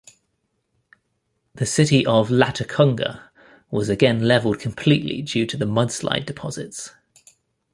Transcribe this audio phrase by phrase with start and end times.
[1.53, 3.29] The city of Latacunga
[3.69, 6.91] was again leveled completely due to the mudslide deposits.